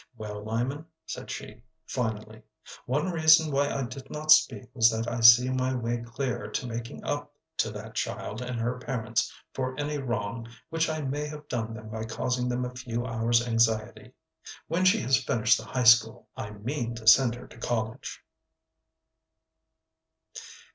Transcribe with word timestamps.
"Well, 0.17 0.43
Lyman," 0.43 0.87
said 1.05 1.29
she, 1.29 1.61
finally, 1.85 2.41
"one 2.87 3.11
reason 3.11 3.51
why 3.51 3.69
I 3.69 3.83
did 3.83 4.09
not 4.09 4.31
speak 4.31 4.67
was 4.73 4.89
that 4.89 5.07
I 5.07 5.19
see 5.19 5.49
my 5.51 5.75
way 5.75 5.97
clear 6.03 6.47
to 6.49 6.65
making 6.65 7.03
up 7.03 7.31
to 7.57 7.69
that 7.69 7.93
child 7.93 8.41
and 8.41 8.59
her 8.59 8.79
parents 8.79 9.31
for 9.53 9.79
any 9.79 9.99
wrong 9.99 10.47
which 10.71 10.89
I 10.89 11.01
may 11.01 11.27
have 11.27 11.47
done 11.47 11.75
them 11.75 11.89
by 11.91 12.05
causing 12.05 12.49
them 12.49 12.65
a 12.65 12.71
few 12.73 13.05
hours' 13.05 13.47
anxiety. 13.47 14.13
When 14.67 14.85
she 14.85 15.01
has 15.01 15.23
finished 15.23 15.59
the 15.59 15.65
high 15.65 15.83
school 15.83 16.27
I 16.35 16.49
mean 16.49 16.95
to 16.95 17.05
send 17.05 17.35
her 17.35 17.45
to 17.45 17.57
college." 17.59 18.23